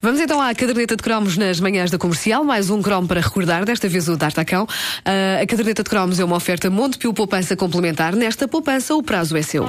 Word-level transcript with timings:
Vamos 0.00 0.20
então 0.20 0.40
à 0.40 0.54
caderneta 0.54 0.94
de 0.94 1.02
cromos 1.02 1.36
nas 1.36 1.58
manhãs 1.58 1.90
da 1.90 1.98
comercial. 1.98 2.44
Mais 2.44 2.70
um 2.70 2.80
cromo 2.80 3.08
para 3.08 3.20
recordar, 3.20 3.64
desta 3.64 3.88
vez 3.88 4.08
o 4.08 4.16
D'Artacão. 4.16 4.62
Uh, 4.62 5.42
a 5.42 5.46
caderneta 5.46 5.82
de 5.82 5.90
cromos 5.90 6.20
é 6.20 6.24
uma 6.24 6.36
oferta 6.36 6.70
Montepio 6.70 7.12
Poupança 7.12 7.56
Complementar. 7.56 8.14
Nesta 8.14 8.46
poupança, 8.46 8.94
o 8.94 9.02
prazo 9.02 9.36
é 9.36 9.42
seu. 9.42 9.64
O 9.64 9.68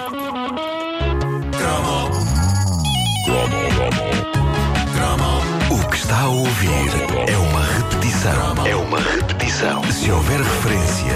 que 5.90 5.98
está 5.98 6.20
a 6.20 6.28
ouvir 6.28 6.92
é 7.28 7.36
uma 7.36 7.64
repetição. 7.64 8.68
É 8.68 8.76
uma 8.76 9.00
repetição. 9.00 9.82
Se 9.92 10.12
houver 10.12 10.40
referência 10.40 11.16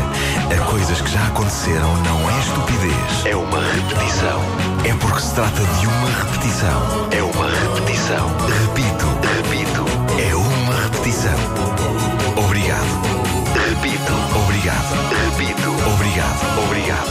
a 0.52 0.57
coisas 0.66 1.00
que 1.02 1.11
já 1.11 1.27
aconteceram, 1.27 1.95
não 2.04 2.30
é 2.30 2.39
estupidez. 2.39 3.25
É 3.25 3.36
uma 3.36 3.59
repetição. 3.59 4.41
É 4.86 4.93
porque 4.95 5.21
se 5.21 5.34
trata 5.36 5.61
de 5.80 5.88
uma 5.88 6.09
repetição. 6.09 7.07
É 7.11 7.23
uma 7.23 7.50
repetição. 7.50 8.27
Repito, 8.48 9.02
repetição. 11.04 11.34
Obrigado. 12.38 12.85
Repito. 13.53 14.13
Obrigado. 14.39 14.95
Repito. 15.35 15.70
Obrigado. 15.94 16.63
Obrigado. 16.66 17.07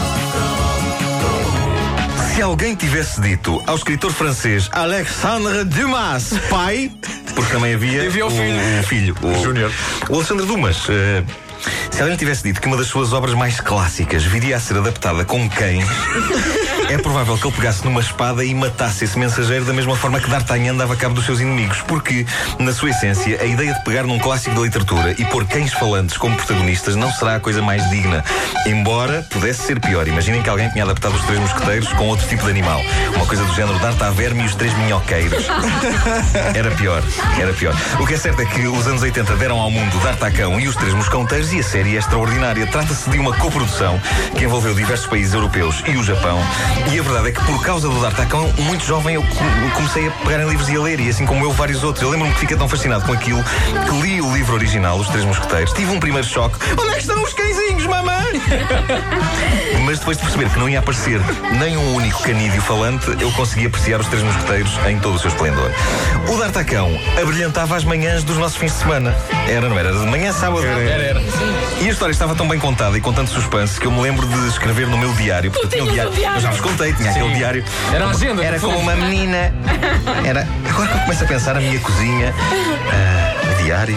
Se 2.34 2.40
alguém 2.42 2.74
tivesse 2.74 3.20
dito 3.20 3.62
ao 3.66 3.76
escritor 3.76 4.10
francês 4.12 4.68
Alexandre 4.72 5.64
Dumas, 5.64 6.32
pai, 6.48 6.90
porque 7.34 7.52
também 7.52 7.74
havia, 7.74 8.06
Havia 8.06 8.26
o 8.26 8.30
filho. 8.30 8.54
um 8.78 8.82
filho, 8.84 9.16
o 9.22 9.42
Júnior. 9.44 9.70
o 10.08 10.14
Alexandre 10.14 10.46
Dumas. 10.46 10.86
eh, 10.88 11.22
se 11.92 12.00
alguém 12.00 12.16
tivesse 12.16 12.42
dito 12.42 12.60
que 12.60 12.66
uma 12.66 12.76
das 12.76 12.86
suas 12.86 13.12
obras 13.12 13.34
mais 13.34 13.60
clássicas 13.60 14.24
viria 14.24 14.56
a 14.56 14.60
ser 14.60 14.78
adaptada 14.78 15.24
com 15.24 15.48
cães, 15.48 15.86
é 16.88 16.96
provável 16.98 17.36
que 17.36 17.46
ele 17.46 17.56
pegasse 17.56 17.84
numa 17.84 18.00
espada 18.00 18.44
e 18.44 18.54
matasse 18.54 19.04
esse 19.04 19.18
mensageiro 19.18 19.64
da 19.64 19.72
mesma 19.72 19.94
forma 19.94 20.18
que 20.18 20.28
D'Artagnan 20.28 20.74
dava 20.74 20.96
cabo 20.96 21.14
dos 21.14 21.24
seus 21.24 21.40
inimigos. 21.40 21.82
Porque, 21.82 22.26
na 22.58 22.72
sua 22.72 22.90
essência, 22.90 23.40
a 23.40 23.44
ideia 23.44 23.74
de 23.74 23.84
pegar 23.84 24.04
num 24.04 24.18
clássico 24.18 24.54
da 24.54 24.62
literatura 24.62 25.14
e 25.18 25.24
pôr 25.26 25.46
cães 25.46 25.72
falantes 25.72 26.16
como 26.16 26.34
protagonistas 26.36 26.96
não 26.96 27.10
será 27.12 27.36
a 27.36 27.40
coisa 27.40 27.62
mais 27.62 27.88
digna. 27.90 28.24
Embora 28.66 29.26
pudesse 29.30 29.62
ser 29.66 29.80
pior. 29.80 30.08
Imaginem 30.08 30.42
que 30.42 30.48
alguém 30.48 30.68
tinha 30.70 30.84
adaptado 30.84 31.14
os 31.14 31.22
Três 31.24 31.40
Mosqueteiros 31.40 31.92
com 31.92 32.08
outro 32.08 32.26
tipo 32.26 32.44
de 32.44 32.50
animal. 32.50 32.80
Uma 33.14 33.26
coisa 33.26 33.44
do 33.44 33.54
género 33.54 33.78
D'Artaverme 33.78 34.42
e 34.42 34.46
os 34.46 34.54
Três 34.54 34.72
Minhoqueiros. 34.78 35.44
Era 36.54 36.70
pior, 36.72 37.02
era 37.38 37.52
pior. 37.52 37.74
O 38.00 38.06
que 38.06 38.14
é 38.14 38.18
certo 38.18 38.40
é 38.40 38.44
que 38.46 38.66
os 38.66 38.86
anos 38.86 39.02
80 39.02 39.36
deram 39.36 39.58
ao 39.58 39.70
mundo 39.70 39.98
D'Artacão 40.00 40.58
e 40.60 40.68
os 40.68 40.76
Três 40.76 40.94
Mosconteiros 40.94 41.52
e 41.52 41.60
a 41.60 41.62
série 41.62 41.81
é 41.88 41.98
extraordinária. 41.98 42.66
Trata-se 42.66 43.08
de 43.10 43.18
uma 43.18 43.32
coprodução 43.36 44.00
que 44.36 44.44
envolveu 44.44 44.74
diversos 44.74 45.06
países 45.06 45.34
europeus 45.34 45.82
e 45.86 45.96
o 45.96 46.02
Japão. 46.04 46.38
E 46.92 46.98
a 46.98 47.02
verdade 47.02 47.28
é 47.28 47.32
que 47.32 47.42
por 47.44 47.62
causa 47.64 47.88
do 47.88 48.00
D'Artacão, 48.00 48.52
muito 48.58 48.84
jovem 48.84 49.14
eu 49.16 49.22
co- 49.22 49.70
comecei 49.74 50.08
a 50.08 50.10
pegar 50.10 50.42
em 50.42 50.48
livros 50.48 50.68
e 50.68 50.76
a 50.76 50.80
ler, 50.80 51.00
e 51.00 51.08
assim 51.08 51.26
como 51.26 51.44
eu, 51.44 51.52
vários 51.52 51.82
outros. 51.84 52.02
Eu 52.02 52.10
lembro-me 52.10 52.32
que 52.34 52.40
fiquei 52.40 52.56
tão 52.56 52.68
fascinado 52.68 53.04
com 53.04 53.12
aquilo 53.12 53.42
que 53.42 54.00
li 54.00 54.20
o 54.20 54.32
livro 54.34 54.54
original, 54.54 54.98
Os 54.98 55.08
Três 55.08 55.24
Mosqueteiros. 55.24 55.72
Tive 55.72 55.90
um 55.92 56.00
primeiro 56.00 56.26
choque. 56.26 56.56
Onde 56.78 56.88
é 56.90 56.92
que 56.94 57.00
estão 57.00 57.22
os 57.22 57.32
cãezinhos, 57.32 57.86
mamãe? 57.86 58.22
Mas 59.84 59.98
depois 59.98 60.16
de 60.16 60.22
perceber 60.22 60.48
que 60.50 60.58
não 60.58 60.68
ia 60.68 60.78
aparecer 60.78 61.20
nem 61.58 61.76
um 61.76 61.94
único 61.94 62.22
canídeo 62.22 62.62
falante, 62.62 63.06
eu 63.20 63.30
consegui 63.32 63.66
apreciar 63.66 64.00
os 64.00 64.06
Três 64.06 64.22
Mosqueteiros 64.22 64.78
em 64.88 64.98
todo 64.98 65.16
o 65.16 65.18
seu 65.18 65.28
esplendor. 65.28 65.70
O 66.28 66.36
D'Artacão 66.38 66.90
abrilhantava 67.20 67.76
as 67.76 67.84
manhãs 67.84 68.22
dos 68.24 68.36
nossos 68.38 68.56
fins 68.56 68.72
de 68.72 68.78
semana. 68.78 69.14
Era, 69.48 69.68
não 69.68 69.78
era? 69.78 69.92
De 69.92 70.06
manhã, 70.06 70.32
sábado. 70.32 70.64
Era, 70.64 71.02
era. 71.02 71.20
E 71.80 71.88
a 71.88 71.90
história 71.90 72.12
estava 72.12 72.34
tão 72.34 72.46
bem 72.46 72.58
contada 72.60 72.96
e 72.96 73.00
com 73.00 73.12
tanto 73.12 73.30
suspense 73.30 73.80
que 73.80 73.86
eu 73.86 73.90
me 73.90 74.00
lembro 74.00 74.26
de 74.26 74.48
escrever 74.48 74.86
no 74.86 74.96
meu 74.96 75.12
diário. 75.14 75.50
Porque 75.50 75.66
eu 75.66 75.70
tinha 75.70 75.84
o 75.84 75.88
tinhas 75.88 75.94
diário. 75.94 76.12
um 76.12 76.14
diário? 76.14 76.36
Eu 76.36 76.40
já 76.42 76.50
vos 76.50 76.60
contei, 76.60 76.92
tinha 76.92 77.10
aquele 77.10 77.34
diário. 77.34 77.64
Era 77.92 78.06
a 78.06 78.10
agenda, 78.10 78.44
Era 78.44 78.60
como 78.60 78.78
uma 78.78 78.94
menina. 78.94 79.52
Era. 80.24 80.46
Agora 80.68 80.88
que 80.88 80.94
eu 80.96 81.00
começo 81.00 81.24
a 81.24 81.26
pensar, 81.26 81.56
a 81.56 81.60
minha 81.60 81.80
cozinha, 81.80 82.32
o 83.51 83.51
diário. 83.62 83.96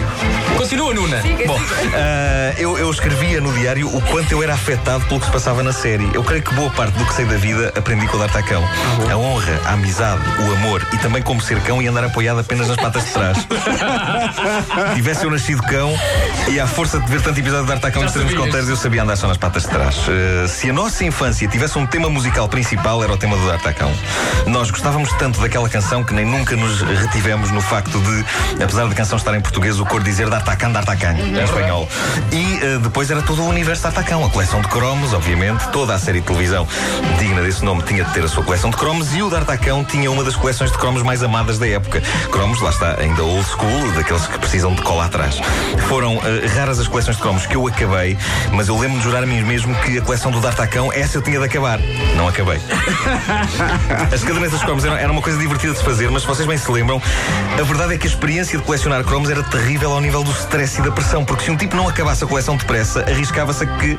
Continua, 0.56 0.94
Nuna. 0.94 1.22
Bom, 1.46 1.60
ah, 1.94 2.54
eu, 2.58 2.78
eu 2.78 2.90
escrevia 2.90 3.40
no 3.40 3.52
diário 3.52 3.94
o 3.94 4.00
quanto 4.02 4.32
eu 4.32 4.42
era 4.42 4.54
afetado 4.54 5.04
pelo 5.06 5.20
que 5.20 5.26
se 5.26 5.32
passava 5.32 5.62
na 5.62 5.72
série. 5.72 6.08
Eu 6.14 6.22
creio 6.22 6.42
que 6.42 6.54
boa 6.54 6.70
parte 6.70 6.96
do 6.96 7.04
que 7.04 7.14
sei 7.14 7.24
da 7.24 7.36
vida 7.36 7.72
aprendi 7.76 8.06
com 8.06 8.16
o 8.16 8.20
D'Artacão. 8.20 8.64
A 9.10 9.16
honra, 9.16 9.60
a 9.64 9.72
amizade, 9.72 10.22
o 10.40 10.52
amor 10.52 10.86
e 10.92 10.98
também 10.98 11.22
como 11.22 11.40
ser 11.40 11.60
cão 11.60 11.82
e 11.82 11.86
andar 11.86 12.04
apoiado 12.04 12.40
apenas 12.40 12.68
nas 12.68 12.76
patas 12.76 13.04
de 13.04 13.10
trás. 13.10 13.38
Tivesse 14.94 15.24
eu 15.24 15.30
nascido 15.30 15.62
cão 15.62 15.92
e 16.48 16.60
à 16.60 16.66
força 16.66 16.98
de 17.00 17.10
ver 17.10 17.20
tanto 17.22 17.38
episódio 17.40 17.64
de 17.64 17.68
D'Artacão 17.72 18.02
Já 18.02 18.06
e 18.06 18.08
os 18.08 18.12
termos 18.12 18.32
sabias. 18.32 18.46
conteiros 18.46 18.68
eu 18.68 18.76
sabia 18.76 19.02
andar 19.02 19.16
só 19.16 19.26
nas 19.26 19.36
patas 19.36 19.64
de 19.64 19.68
trás. 19.68 19.96
Ah, 20.08 20.48
se 20.48 20.70
a 20.70 20.72
nossa 20.72 21.04
infância 21.04 21.46
tivesse 21.48 21.78
um 21.78 21.86
tema 21.86 22.08
musical 22.08 22.48
principal 22.48 23.02
era 23.02 23.12
o 23.12 23.16
tema 23.16 23.36
do 23.36 23.46
D'Artacão. 23.46 23.92
Nós 24.46 24.70
gostávamos 24.70 25.12
tanto 25.14 25.40
daquela 25.40 25.68
canção 25.68 26.04
que 26.04 26.14
nem 26.14 26.24
nunca 26.24 26.56
nos 26.56 26.80
retivemos 26.82 27.50
no 27.50 27.60
facto 27.60 27.98
de, 28.00 28.62
apesar 28.62 28.86
da 28.86 28.94
canção 28.94 29.16
estar 29.16 29.34
em 29.34 29.40
português, 29.40 29.55
o 29.56 29.86
cor 29.86 30.02
dizer 30.02 30.28
D'Artacan, 30.28 30.70
D'Artacan, 30.70 31.14
em 31.14 31.42
espanhol. 31.42 31.88
E 32.30 32.58
eh, 32.62 32.78
depois 32.82 33.10
era 33.10 33.22
todo 33.22 33.42
o 33.42 33.48
universo 33.48 33.84
D'Artacan, 33.84 34.24
a 34.24 34.28
coleção 34.28 34.60
de 34.60 34.68
cromos, 34.68 35.14
obviamente, 35.14 35.66
toda 35.68 35.94
a 35.94 35.98
série 35.98 36.20
de 36.20 36.26
televisão 36.26 36.68
digna 37.18 37.40
desse 37.40 37.64
nome 37.64 37.82
tinha 37.82 38.04
de 38.04 38.12
ter 38.12 38.22
a 38.22 38.28
sua 38.28 38.44
coleção 38.44 38.68
de 38.68 38.76
cromos 38.76 39.14
e 39.14 39.22
o 39.22 39.30
D'Artacão 39.30 39.82
tinha 39.82 40.10
uma 40.10 40.22
das 40.22 40.36
coleções 40.36 40.70
de 40.70 40.78
cromos 40.78 41.02
mais 41.02 41.22
amadas 41.22 41.58
da 41.58 41.66
época. 41.66 42.02
Cromos, 42.30 42.60
lá 42.60 42.70
está, 42.70 43.00
ainda 43.00 43.24
old 43.24 43.48
school, 43.48 43.92
daqueles 43.94 44.26
que 44.26 44.38
precisam 44.38 44.74
de 44.74 44.82
cola 44.82 45.06
atrás. 45.06 45.40
Foram 45.88 46.20
eh, 46.22 46.46
raras 46.46 46.78
as 46.78 46.86
coleções 46.86 47.16
de 47.16 47.22
cromos 47.22 47.46
que 47.46 47.56
eu 47.56 47.66
acabei, 47.66 48.16
mas 48.52 48.68
eu 48.68 48.78
lembro 48.78 48.98
de 48.98 49.04
jurar 49.04 49.22
a 49.22 49.26
mim 49.26 49.42
mesmo 49.42 49.74
que 49.76 49.98
a 49.98 50.02
coleção 50.02 50.30
do 50.30 50.40
D'Artacão, 50.40 50.92
essa 50.92 51.16
eu 51.16 51.22
tinha 51.22 51.38
de 51.38 51.46
acabar. 51.46 51.80
Não 52.16 52.28
acabei. 52.28 52.60
As 54.12 54.22
cadernetas 54.22 54.60
de 54.60 54.64
cromos 54.64 54.84
eram, 54.84 54.96
era 54.96 55.10
uma 55.10 55.22
coisa 55.22 55.38
divertida 55.38 55.72
de 55.72 55.78
se 55.78 55.84
fazer, 55.84 56.10
mas 56.10 56.22
se 56.22 56.28
vocês 56.28 56.46
bem 56.46 56.58
se 56.58 56.70
lembram, 56.70 57.00
a 57.58 57.62
verdade 57.62 57.94
é 57.94 57.98
que 57.98 58.06
a 58.06 58.10
experiência 58.10 58.58
de 58.58 58.64
colecionar 58.64 59.02
cromos 59.04 59.30
era 59.30 59.42
terrível 59.50 59.92
ao 59.92 60.00
nível 60.00 60.22
do 60.22 60.30
stress 60.32 60.80
e 60.80 60.82
da 60.82 60.90
pressão, 60.90 61.24
porque 61.24 61.44
se 61.44 61.50
um 61.50 61.56
tipo 61.56 61.76
não 61.76 61.88
acabasse 61.88 62.24
a 62.24 62.26
coleção 62.26 62.56
depressa, 62.56 63.02
arriscava-se 63.02 63.64
a 63.64 63.66
que, 63.66 63.98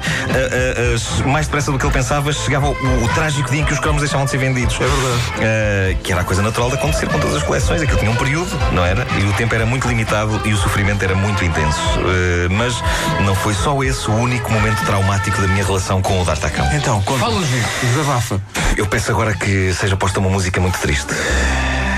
mais 1.26 1.48
depressa 1.48 1.72
do 1.72 1.80
que 1.80 1.86
ele 1.86 1.94
pensava, 1.94 2.32
chegava 2.32 2.70
o, 2.70 3.04
o 3.04 3.08
trágico 3.10 3.50
dia 3.50 3.62
em 3.62 3.66
que 3.66 3.74
os 3.74 3.80
cromos 3.80 4.02
deixavam 4.02 4.26
de 4.26 4.32
ser 4.32 4.38
vendidos. 4.38 4.76
É 4.76 4.86
verdade. 4.86 5.98
que 6.04 6.12
era 6.12 6.22
a 6.22 6.24
coisa 6.24 6.42
natural 6.42 6.70
de 6.70 6.76
acontecer 6.76 7.08
com 7.08 7.20
todas 7.20 7.38
as 7.38 7.44
coleções, 7.44 7.82
aquilo 7.82 8.00
tinha 8.00 8.12
um 8.12 8.16
período, 8.16 8.50
não 8.72 8.84
era? 8.86 9.06
E 9.20 9.24
o 9.24 9.34
tempo 9.34 9.54
era 9.56 9.66
muito 9.66 9.88
limitado 9.88 10.42
e 10.46 10.54
o 10.54 10.58
sofrimento 10.58 11.04
era 11.04 11.16
muito 11.16 11.44
intenso. 11.44 11.80
Ah, 12.00 12.48
mas 12.52 12.82
não 13.26 13.36
foi 13.36 13.54
só 13.54 13.82
esse 13.84 14.10
o 14.10 14.16
único 14.16 14.52
momento 14.52 14.84
traumático 14.86 15.42
da 15.42 15.48
minha 15.48 15.66
relação 15.66 16.02
com 16.02 16.22
o 16.22 16.26
D'Artacão. 16.26 16.68
Então, 16.74 17.02
conta. 17.04 17.20
Fala-nos. 17.20 17.48
Desabafa. 17.82 18.42
Eu 18.76 18.86
peço 18.88 19.12
agora 19.12 19.34
que 19.34 19.74
seja 19.74 19.96
posta 19.96 20.20
uma 20.20 20.30
música 20.30 20.60
muito 20.60 20.80
triste. 20.80 21.14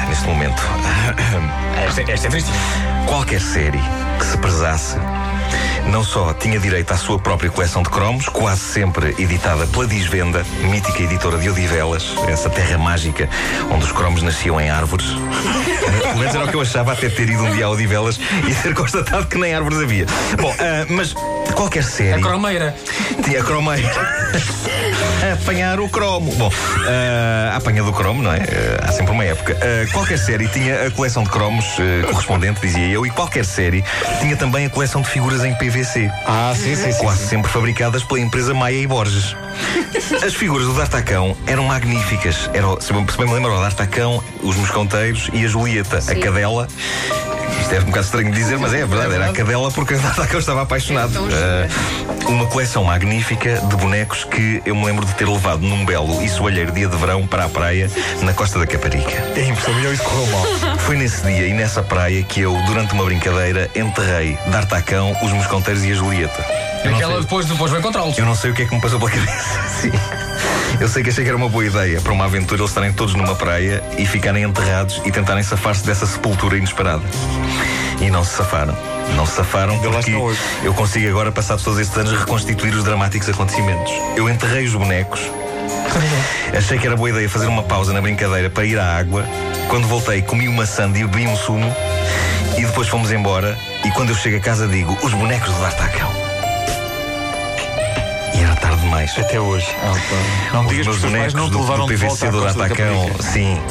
Neste 0.08 0.26
momento. 0.26 0.62
Esta, 1.86 2.02
esta 2.12 2.28
é 2.28 2.30
triste. 2.30 2.52
Qualquer 3.10 3.42
série 3.42 3.82
que 4.20 4.26
se 4.26 4.38
prezasse 4.38 4.96
não 5.88 6.04
só 6.04 6.32
tinha 6.34 6.60
direito 6.60 6.92
à 6.92 6.98
sua 6.98 7.18
própria 7.18 7.50
coleção 7.50 7.82
de 7.82 7.90
cromos, 7.90 8.30
quase 8.30 8.62
sempre 8.62 9.16
editada 9.18 9.66
pela 9.66 9.88
Disvenda, 9.88 10.46
mítica 10.62 11.02
editora 11.02 11.40
de 11.40 11.50
Odivelas, 11.50 12.14
essa 12.28 12.50
terra 12.50 12.78
mágica 12.78 13.28
onde 13.72 13.86
os 13.86 13.92
cromos 13.92 14.22
nasciam 14.22 14.62
em 14.62 14.70
árvores. 14.70 15.08
Pelo 16.02 16.18
menos 16.18 16.36
era 16.36 16.46
o 16.46 16.48
que 16.48 16.56
eu 16.56 16.62
achava 16.62 16.94
até 16.94 17.10
ter 17.10 17.30
ido 17.30 17.44
um 17.44 17.52
dia 17.52 17.66
a 17.66 17.70
Odivelas 17.72 18.20
e 18.48 18.54
ter 18.54 18.76
constatado 18.76 19.26
que 19.26 19.38
nem 19.38 19.54
árvores 19.54 19.80
havia. 19.80 20.06
Bom, 20.40 20.54
ah, 20.60 20.86
mas 20.90 21.14
qualquer 21.54 21.84
série. 21.84 22.20
A 22.20 22.22
cromeira. 22.22 22.76
Tinha 23.24 23.44
cromeiro. 23.44 23.90
Apanhar 25.34 25.80
o 25.80 25.90
cromo. 25.90 26.34
Bom, 26.36 26.52
ah, 26.88 27.52
a 27.54 27.58
apanha 27.58 27.84
do 27.84 27.92
cromo, 27.92 28.22
não 28.22 28.32
é? 28.32 28.40
Ah, 28.40 28.90
há 28.90 28.92
sempre 28.92 29.12
uma 29.12 29.26
época. 29.26 29.58
Ah, 29.62 29.92
qualquer 29.92 30.18
série 30.18 30.48
tinha 30.48 30.88
a 30.88 30.92
coleção 30.92 31.24
de 31.24 31.30
cromos 31.30 31.66
correspondente, 32.10 32.62
dizia 32.62 32.88
eu, 32.88 32.99
e 33.06 33.10
qualquer 33.10 33.46
série 33.46 33.84
tinha 34.20 34.36
também 34.36 34.66
a 34.66 34.70
coleção 34.70 35.02
de 35.02 35.10
figuras 35.10 35.44
em 35.44 35.54
PVC. 35.56 36.12
Ah, 36.26 36.54
sim, 36.56 36.76
sim, 36.76 36.92
sim. 36.92 37.00
Quase 37.00 37.28
sempre 37.28 37.52
fabricadas 37.52 38.04
pela 38.04 38.20
empresa 38.20 38.54
Maia 38.54 38.82
e 38.82 38.88
Borges. 38.88 39.36
As 40.26 40.34
figuras 40.34 40.68
do 40.68 40.74
D'Artacão 40.74 41.36
eram 41.46 41.64
magníficas. 41.64 42.50
Era, 42.54 42.80
se 42.82 42.94
bem 42.94 43.28
me 43.28 43.34
lembro, 43.34 43.54
o 43.56 43.60
D'Artacão, 43.60 44.24
os 44.42 44.56
Mosconteiros 44.56 45.30
e 45.34 45.46
a 45.46 45.48
Julieta, 45.48 45.98
a 45.98 46.16
cadela. 46.16 46.68
Isto 47.70 47.76
é 47.76 47.82
um 47.82 47.86
bocado 47.86 48.06
estranho 48.06 48.32
de 48.32 48.36
dizer, 48.36 48.58
mas 48.58 48.74
é 48.74 48.84
verdade, 48.84 49.14
era 49.14 49.30
a 49.30 49.32
cadela 49.32 49.70
porque 49.70 49.94
o 49.94 50.00
D'Artacão 50.00 50.40
estava 50.40 50.64
apaixonado. 50.64 51.12
Ah, 51.32 51.68
uma 52.28 52.48
coleção 52.48 52.84
magnífica 52.84 53.62
de 53.62 53.76
bonecos 53.76 54.24
que 54.24 54.60
eu 54.66 54.76
me 54.76 54.86
lembro 54.86 55.06
de 55.06 55.14
ter 55.14 55.30
levado 55.30 55.62
num 55.62 55.86
belo 55.86 56.20
e 56.24 56.28
soalheiro 56.28 56.72
dia 56.72 56.88
de 56.88 56.98
verão 56.98 57.28
para 57.28 57.46
a 57.46 57.50
praia 57.50 57.88
na 58.24 58.34
costa 58.34 58.58
da 58.58 58.66
Caparica. 58.66 59.24
É 59.36 59.72
melhor 59.76 59.94
isso 59.94 60.02
correu 60.02 60.26
mal. 60.32 60.46
Foi 60.80 60.98
nesse 60.98 61.22
dia 61.22 61.46
e 61.46 61.54
nessa 61.54 61.84
praia 61.84 62.24
que 62.24 62.42
eu, 62.42 62.60
durante 62.66 62.96
uma 62.96 63.06
brincadeira, 63.06 63.70
enterrei 63.76 64.36
D'Artacão, 64.48 65.16
os 65.22 65.32
Mosconteiros 65.32 65.86
e 65.86 65.92
a 65.92 65.94
Julieta. 65.94 66.44
Eu 66.84 66.96
Aquela 66.96 67.22
depois, 67.22 67.46
depois 67.46 67.70
vai 67.70 67.82
encontrá-los. 67.82 68.18
eu 68.18 68.26
não 68.26 68.34
sei 68.34 68.50
o 68.50 68.56
que 68.56 68.64
é 68.64 68.66
que 68.66 68.74
me 68.74 68.82
passou 68.82 68.98
pela 68.98 69.12
cabeça. 69.12 69.62
Sim. 69.80 69.92
Eu 70.80 70.88
sei 70.88 71.04
que 71.04 71.10
achei 71.10 71.24
que 71.24 71.30
era 71.30 71.38
uma 71.38 71.50
boa 71.50 71.66
ideia 71.66 72.00
para 72.02 72.14
uma 72.14 72.26
aventura 72.26 72.62
eles 72.62 72.72
estarem 72.72 72.94
todos 72.94 73.14
numa 73.14 73.36
praia 73.36 73.84
e 73.98 74.06
ficarem 74.06 74.44
enterrados 74.44 75.02
e 75.06 75.12
tentarem 75.12 75.44
safar-se 75.44 75.86
dessa 75.86 76.06
sepultura 76.06 76.58
inesperada. 76.58 77.04
E 78.00 78.10
não 78.10 78.24
se 78.24 78.36
safaram. 78.36 78.76
Não 79.16 79.26
se 79.26 79.34
safaram 79.34 79.78
porque 79.80 80.12
eu 80.64 80.74
consigo 80.74 81.08
agora, 81.10 81.32
passados 81.32 81.64
todos 81.64 81.80
estes 81.80 81.98
anos, 81.98 82.18
reconstituir 82.18 82.74
os 82.74 82.84
dramáticos 82.84 83.28
acontecimentos. 83.30 83.92
Eu 84.16 84.30
enterrei 84.30 84.66
os 84.66 84.74
bonecos. 84.74 85.20
Achei 86.56 86.78
que 86.78 86.88
era 86.88 86.96
boa 86.96 87.10
ideia 87.10 87.30
fazer 87.30 87.48
uma 87.48 87.64
pausa 87.64 87.92
na 87.94 88.02
brincadeira 88.02 88.50
para 88.50 88.66
ir 88.66 88.78
à 88.80 88.98
água 88.98 89.24
Quando 89.68 89.88
voltei, 89.88 90.22
comi 90.22 90.48
uma 90.48 90.66
sanda 90.66 90.98
e 90.98 91.06
bebi 91.06 91.28
um 91.28 91.36
sumo 91.36 91.74
e 92.58 92.66
depois 92.66 92.88
fomos 92.88 93.12
embora. 93.12 93.58
E 93.86 93.92
quando 93.92 94.10
eu 94.10 94.16
chego 94.16 94.38
a 94.38 94.40
casa, 94.40 94.68
digo: 94.68 94.98
os 95.02 95.14
bonecos 95.14 95.54
do 95.54 95.62
D'Artacão. 95.62 96.29
Até 99.22 99.40
hoje. 99.40 99.68
Não 100.54 100.66
Os 100.66 100.70
digas 100.70 100.88
que 100.88 100.92
os 100.92 101.00
pais 101.00 101.12
bonecos 101.12 101.34
não 101.34 101.46
te 101.48 101.52
do, 101.52 101.60
levaram 101.62 101.86
do 101.86 101.90
de 101.92 101.96
volta 101.98 102.26
PVC 102.28 102.32
do 102.32 102.42
Caparica. 102.42 103.24
sim. 103.24 103.62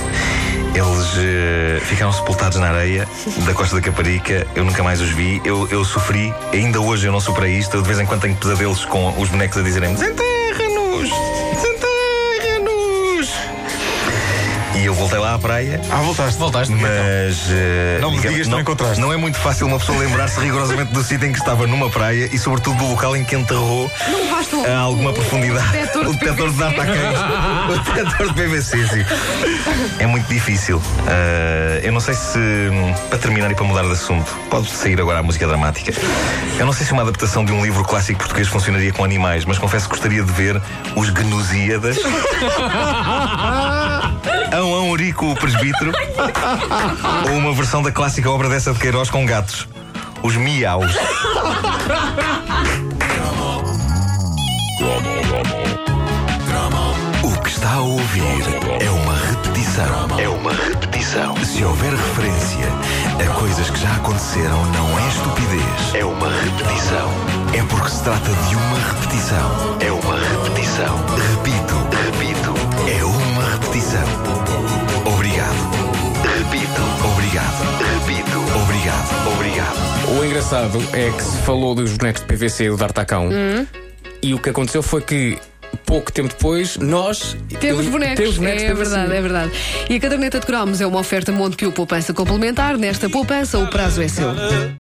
Eles 0.75 1.13
eh, 1.17 1.81
ficaram 1.85 2.13
sepultados 2.13 2.59
na 2.59 2.69
areia 2.69 3.09
da 3.45 3.55
Costa 3.55 3.77
da 3.77 3.83
Caparica. 3.83 4.47
Eu 4.55 4.65
nunca 4.65 4.83
mais 4.83 5.01
os 5.01 5.11
vi. 5.11 5.41
Eu, 5.45 5.67
eu 5.71 5.85
sofri. 5.85 6.33
Ainda 6.53 6.81
hoje 6.81 7.07
eu 7.07 7.13
não 7.13 7.21
superei 7.21 7.55
isto. 7.55 7.77
Eu 7.77 7.83
de 7.83 7.89
vez 7.89 7.99
em 7.99 8.07
quando 8.07 8.21
tenho 8.23 8.37
pesadelos 8.37 8.85
com 8.85 9.19
os 9.21 9.29
bonecos 9.29 9.59
a 9.59 9.63
dizerem 9.63 9.95
Desenterra-nos! 9.95 11.09
Desenterra-nos! 11.09 11.28
Eu 14.89 14.95
voltei 14.95 15.19
lá 15.19 15.35
à 15.35 15.39
praia. 15.39 15.81
Ah, 15.91 15.97
voltaste. 16.01 16.39
Voltaste. 16.39 16.73
Mas. 16.75 17.47
eh, 17.51 17.99
Não 18.01 18.11
me 18.11 18.17
digas 18.19 18.43
que 18.45 18.49
não 18.49 18.61
encontraste. 18.61 18.99
Não 19.01 19.13
é 19.13 19.17
muito 19.19 19.37
fácil 19.39 19.67
uma 19.67 19.79
pessoa 19.79 19.99
lembrar-se 19.99 20.41
rigorosamente 20.41 20.93
do 20.95 21.03
sítio 21.05 21.29
em 21.29 21.33
que 21.33 21.39
estava 21.39 21.67
numa 21.67 21.91
praia 21.91 22.29
e, 22.33 22.39
sobretudo, 22.39 22.79
do 22.79 22.89
local 22.89 23.15
em 23.15 23.23
que 23.23 23.37
enterrou 23.37 23.91
a 24.67 24.79
alguma 24.79 25.11
um 25.11 25.15
profundidade. 25.15 25.67
o 26.07 26.13
detector 26.15 26.51
de 26.51 26.57
datacães. 26.57 27.19
o 27.69 27.79
detector 27.79 28.29
de 28.29 28.35
PVC, 28.35 28.89
sim. 28.89 29.05
É 29.99 30.07
muito 30.07 30.27
difícil. 30.27 30.81
Ah, 31.07 31.81
eu 31.83 31.93
não 31.93 32.01
sei 32.01 32.15
se. 32.15 32.39
Para 33.11 33.19
terminar 33.19 33.51
e 33.51 33.55
para 33.55 33.65
mudar 33.65 33.83
de 33.83 33.93
assunto, 33.93 34.35
pode 34.49 34.71
sair 34.71 34.99
agora 35.01 35.19
a 35.19 35.23
música 35.23 35.47
dramática. 35.47 35.93
Eu 36.59 36.65
não 36.65 36.73
sei 36.73 36.87
se 36.87 36.93
uma 36.93 37.03
adaptação 37.03 37.45
de 37.45 37.53
um 37.53 37.63
livro 37.63 37.85
clássico 37.85 38.19
português 38.21 38.49
funcionaria 38.49 38.91
com 38.93 39.05
animais, 39.05 39.45
mas 39.45 39.59
confesso 39.59 39.85
que 39.85 39.91
gostaria 39.91 40.23
de 40.23 40.33
ver 40.33 40.61
os 40.97 41.11
Gnusíadas. 41.11 41.99
Urico, 44.91 45.27
o 45.33 45.35
presbítero. 45.35 45.93
Ou 47.31 47.37
uma 47.37 47.53
versão 47.53 47.83
da 47.83 47.93
clássica 47.93 48.31
obra 48.31 48.49
dessa 48.49 48.73
de 48.73 48.79
Queiroz 48.79 49.11
com 49.11 49.25
gatos. 49.27 49.69
Os 50.23 50.37
miaus. 50.37 50.93
O 57.23 57.41
que 57.43 57.49
está 57.51 57.73
a 57.75 57.81
ouvir 57.81 58.23
é 58.81 58.91
uma 58.91 59.15
repetição. 59.15 60.19
É 60.19 60.29
uma 60.29 60.53
repetição. 60.53 61.37
Se 61.45 61.65
houver 61.65 61.93
referência 61.93 62.69
a 63.21 63.35
coisas 63.35 63.71
que 63.71 63.81
já 63.81 63.93
aconteceram, 63.97 64.65
não 64.73 64.99
é 64.99 65.09
estupidez. 65.09 65.95
É 65.95 66.05
uma 66.05 66.29
repetição. 66.29 67.11
É 67.55 67.63
porque 67.65 67.91
se 67.91 68.03
trata 68.03 68.31
de 68.49 68.57
uma 68.57 68.79
repetição. 68.79 69.48
Engraçado 80.39 80.79
é 80.93 81.11
que 81.11 81.21
se 81.21 81.37
falou 81.39 81.75
dos 81.75 81.97
bonecos 81.97 82.23
de 82.23 82.29
PVC 82.29 82.69
do 82.69 82.77
D'Artacão 82.77 83.29
e 84.23 84.35
o 84.35 84.39
que 84.39 84.51
aconteceu 84.51 84.85
foi 84.85 85.03
que 85.03 85.37
pouco 85.85 86.13
tempo 86.13 86.29
depois 86.29 86.77
nós 86.77 87.37
Temos 87.59 87.87
bonecos. 87.87 88.17
temos 88.19 88.39
bonecos 88.39 88.63
é 88.63 88.69
PVC. 88.73 88.75
verdade, 88.85 89.17
é 89.17 89.21
verdade. 89.21 89.53
E 89.91 89.97
a 89.97 90.01
caderneta 90.01 90.39
de 90.39 90.47
cromos 90.47 90.81
é 90.81 90.87
uma 90.87 91.01
oferta 91.01 91.33
Montepio 91.33 91.73
Poupança 91.73 92.15
Complementar. 92.15 92.79
Nesta 92.79 93.11
poupança, 93.11 93.59
o 93.59 93.67
prazo 93.67 94.01
é 94.01 94.07
seu. 94.07 94.29